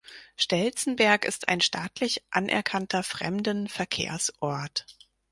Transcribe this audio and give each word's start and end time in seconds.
Stelzenberg 0.35 1.25
ist 1.25 1.47
ein 1.47 1.61
staatlich 1.61 2.23
anerkannter 2.31 3.03
Fremdenverkehrsort. 3.03 4.87